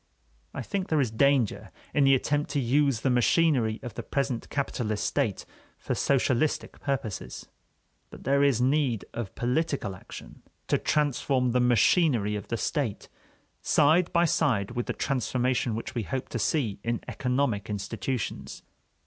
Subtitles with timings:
[0.51, 4.49] I think there is danger in the attempt to use the machinery of the present
[4.49, 5.45] capitalist state
[5.77, 7.49] for socialistic purposes.
[8.09, 13.09] But there is need of political action to transform the machinery of the state,
[13.61, 18.63] side by side with the transformation which we hope to see in economic institutions.